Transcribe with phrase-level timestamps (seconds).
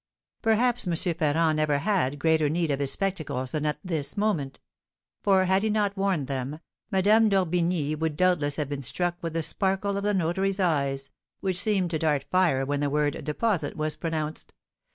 [0.41, 0.95] '"Perhaps M.
[0.95, 4.59] Ferrand never had greater need of his spectacles than at this moment;
[5.21, 9.43] for, had he not worn them, Madame d'Orbigny would doubtless have been struck with the
[9.43, 13.95] sparkle of the notary's eyes, which seemed to dart fire when the word deposit was
[13.95, 14.55] pronounced.